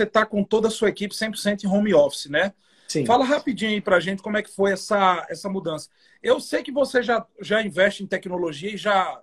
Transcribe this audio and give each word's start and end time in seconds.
está 0.00 0.24
com 0.24 0.42
toda 0.42 0.68
a 0.68 0.70
sua 0.70 0.88
equipe 0.88 1.14
100% 1.14 1.64
em 1.64 1.66
home 1.68 1.92
office, 1.92 2.26
né? 2.26 2.54
Sim. 2.88 3.04
Fala 3.04 3.24
rapidinho 3.24 3.72
aí 3.72 3.80
para 3.80 3.96
a 3.96 4.00
gente 4.00 4.22
como 4.22 4.36
é 4.36 4.42
que 4.42 4.50
foi 4.54 4.72
essa, 4.72 5.26
essa 5.28 5.48
mudança. 5.48 5.88
Eu 6.22 6.40
sei 6.40 6.62
que 6.62 6.72
você 6.72 7.02
já, 7.02 7.26
já 7.40 7.62
investe 7.62 8.02
em 8.02 8.06
tecnologia 8.06 8.72
e 8.72 8.76
já 8.76 9.20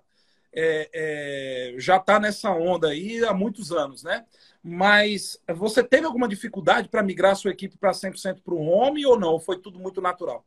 é, 0.52 0.90
é, 0.92 1.74
já 1.78 1.96
está 1.96 2.18
nessa 2.18 2.50
onda 2.50 2.88
aí 2.88 3.24
há 3.24 3.32
muitos 3.32 3.72
anos, 3.72 4.02
né? 4.02 4.24
Mas 4.62 5.40
você 5.56 5.82
teve 5.82 6.06
alguma 6.06 6.28
dificuldade 6.28 6.88
para 6.88 7.02
migrar 7.02 7.32
a 7.32 7.36
sua 7.36 7.52
equipe 7.52 7.78
para 7.78 7.92
100% 7.92 8.42
para 8.42 8.54
o 8.54 8.60
home 8.60 9.06
ou 9.06 9.18
não? 9.18 9.38
Foi 9.38 9.58
tudo 9.58 9.78
muito 9.78 10.00
natural? 10.00 10.44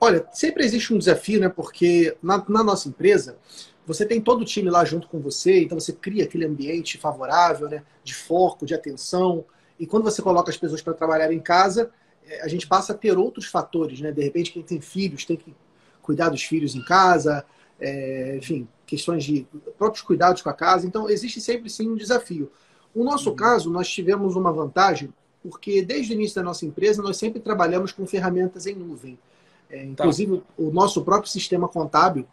Olha, 0.00 0.26
sempre 0.32 0.64
existe 0.64 0.92
um 0.92 0.98
desafio, 0.98 1.40
né? 1.40 1.48
Porque 1.48 2.16
na, 2.22 2.44
na 2.48 2.64
nossa 2.64 2.88
empresa, 2.88 3.38
você 3.86 4.06
tem 4.06 4.20
todo 4.20 4.42
o 4.42 4.44
time 4.44 4.70
lá 4.70 4.84
junto 4.84 5.08
com 5.08 5.20
você, 5.20 5.62
então 5.62 5.78
você 5.78 5.92
cria 5.92 6.24
aquele 6.24 6.44
ambiente 6.44 6.98
favorável, 6.98 7.68
né? 7.68 7.82
De 8.04 8.14
foco, 8.14 8.64
de 8.64 8.74
atenção. 8.74 9.44
E 9.78 9.86
quando 9.86 10.04
você 10.04 10.22
coloca 10.22 10.50
as 10.50 10.56
pessoas 10.56 10.80
para 10.80 10.94
trabalhar 10.94 11.32
em 11.32 11.40
casa, 11.40 11.90
é, 12.26 12.42
a 12.42 12.48
gente 12.48 12.66
passa 12.66 12.92
a 12.92 12.96
ter 12.96 13.18
outros 13.18 13.46
fatores, 13.46 14.00
né? 14.00 14.12
De 14.12 14.22
repente, 14.22 14.52
quem 14.52 14.62
tem 14.62 14.80
filhos 14.80 15.24
tem 15.24 15.36
que 15.36 15.54
cuidar 16.00 16.28
dos 16.28 16.42
filhos 16.42 16.74
em 16.74 16.84
casa, 16.84 17.44
é, 17.80 18.36
enfim, 18.36 18.68
questões 18.86 19.24
de 19.24 19.46
próprios 19.76 20.02
cuidados 20.04 20.42
com 20.42 20.48
a 20.48 20.54
casa. 20.54 20.86
Então, 20.86 21.08
existe 21.08 21.40
sempre 21.40 21.68
sim 21.68 21.90
um 21.90 21.96
desafio. 21.96 22.50
No 22.94 23.04
nosso 23.04 23.30
uhum. 23.30 23.36
caso, 23.36 23.70
nós 23.70 23.88
tivemos 23.88 24.36
uma 24.36 24.52
vantagem, 24.52 25.12
porque 25.42 25.82
desde 25.82 26.12
o 26.12 26.14
início 26.14 26.36
da 26.36 26.42
nossa 26.42 26.64
empresa, 26.64 27.02
nós 27.02 27.16
sempre 27.16 27.40
trabalhamos 27.40 27.90
com 27.90 28.06
ferramentas 28.06 28.66
em 28.66 28.74
nuvem. 28.74 29.18
É, 29.68 29.78
tá. 29.78 29.84
inclusive, 29.84 30.38
tá. 30.38 30.44
o 30.58 30.70
nosso 30.70 31.02
próprio 31.02 31.30
sistema 31.30 31.66
contábil, 31.66 32.26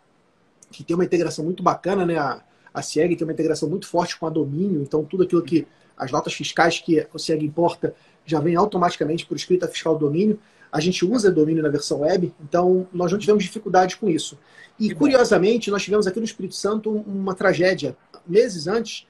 que 0.71 0.83
tem 0.83 0.95
uma 0.95 1.05
integração 1.05 1.43
muito 1.43 1.63
bacana, 1.63 2.05
né? 2.05 2.17
A, 2.17 2.41
a 2.73 2.81
CIEG 2.81 3.15
tem 3.15 3.25
uma 3.25 3.33
integração 3.33 3.67
muito 3.67 3.87
forte 3.87 4.17
com 4.17 4.27
a 4.27 4.29
Domínio, 4.29 4.81
então 4.81 5.03
tudo 5.03 5.23
aquilo 5.23 5.41
que 5.41 5.67
as 5.97 6.11
notas 6.11 6.33
fiscais 6.33 6.79
que 6.79 6.99
a 6.99 7.19
CIEG 7.19 7.45
importa 7.45 7.93
já 8.25 8.39
vem 8.39 8.55
automaticamente 8.55 9.25
por 9.25 9.35
escrita 9.35 9.67
fiscal 9.67 9.97
domínio. 9.97 10.39
A 10.71 10.79
gente 10.79 11.03
usa 11.03 11.31
domínio 11.31 11.63
na 11.63 11.69
versão 11.69 12.01
web, 12.01 12.31
então 12.39 12.87
nós 12.93 13.11
não 13.11 13.19
tivemos 13.19 13.43
dificuldade 13.43 13.97
com 13.97 14.07
isso. 14.07 14.37
E 14.79 14.93
curiosamente, 14.93 15.71
nós 15.71 15.83
tivemos 15.83 16.05
aqui 16.07 16.19
no 16.19 16.25
Espírito 16.25 16.55
Santo 16.55 16.91
uma 16.91 17.33
tragédia. 17.33 17.97
Meses 18.25 18.67
antes, 18.67 19.07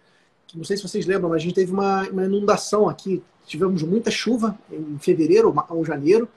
não 0.56 0.64
sei 0.64 0.78
se 0.78 0.84
vocês 0.84 1.06
lembram, 1.06 1.30
mas 1.30 1.42
a 1.42 1.46
gente 1.46 1.54
teve 1.54 1.72
uma, 1.72 2.08
uma 2.10 2.26
inundação 2.26 2.88
aqui. 2.88 3.22
Tivemos 3.46 3.84
muita 3.84 4.10
chuva 4.10 4.58
em 4.72 4.98
fevereiro 5.00 5.54
ou 5.70 5.86
janeiro, 5.86 6.30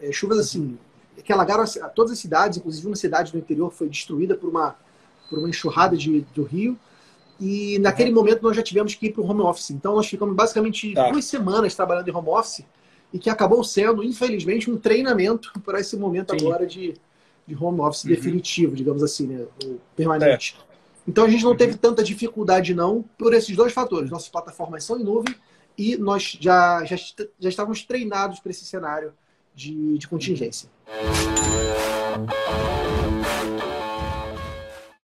é, 0.00 0.12
chuvas 0.12 0.38
assim, 0.38 0.78
que 1.24 1.32
alagaram 1.32 1.64
todas 1.94 2.12
as 2.12 2.18
cidades, 2.18 2.58
inclusive 2.58 2.86
uma 2.86 2.96
cidade 2.96 3.32
do 3.32 3.38
interior 3.38 3.70
foi 3.70 3.88
destruída 3.88 4.34
por 4.34 4.48
uma, 4.48 4.76
por 5.28 5.38
uma 5.38 5.48
enxurrada 5.48 5.96
de, 5.96 6.20
do 6.34 6.42
rio. 6.42 6.78
E 7.40 7.78
naquele 7.80 8.10
uhum. 8.10 8.16
momento 8.16 8.42
nós 8.42 8.56
já 8.56 8.62
tivemos 8.62 8.94
que 8.94 9.06
ir 9.06 9.12
para 9.12 9.22
o 9.22 9.26
home 9.26 9.42
office. 9.42 9.70
Então 9.70 9.94
nós 9.96 10.06
ficamos 10.06 10.34
basicamente 10.34 10.94
tá. 10.94 11.10
duas 11.10 11.24
semanas 11.24 11.74
trabalhando 11.74 12.08
em 12.08 12.14
home 12.14 12.28
office 12.28 12.64
e 13.12 13.18
que 13.18 13.28
acabou 13.28 13.62
sendo, 13.62 14.02
infelizmente, 14.02 14.70
um 14.70 14.76
treinamento 14.76 15.52
para 15.64 15.80
esse 15.80 15.96
momento 15.96 16.38
Sim. 16.38 16.46
agora 16.46 16.66
de, 16.66 16.94
de 17.46 17.56
home 17.56 17.80
office 17.80 18.04
uhum. 18.04 18.10
definitivo, 18.10 18.76
digamos 18.76 19.02
assim, 19.02 19.26
né? 19.26 19.44
permanente. 19.96 20.56
É. 20.68 20.72
Então 21.06 21.24
a 21.24 21.28
gente 21.28 21.42
não 21.42 21.50
uhum. 21.50 21.56
teve 21.56 21.74
tanta 21.74 22.02
dificuldade 22.02 22.74
não 22.74 23.04
por 23.18 23.34
esses 23.34 23.54
dois 23.56 23.72
fatores. 23.72 24.10
Nossas 24.10 24.28
plataformas 24.28 24.84
são 24.84 24.98
em 24.98 25.04
nuvem 25.04 25.34
e 25.76 25.96
nós 25.96 26.36
já, 26.40 26.84
já, 26.84 26.96
já 26.96 27.48
estávamos 27.48 27.82
treinados 27.82 28.40
para 28.40 28.50
esse 28.50 28.64
cenário 28.64 29.12
de, 29.54 29.98
de 29.98 30.08
contingência. 30.08 30.68